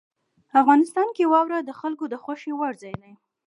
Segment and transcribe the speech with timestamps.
[0.61, 3.13] افغانستان کې واوره د خلکو د خوښې وړ ځای دی.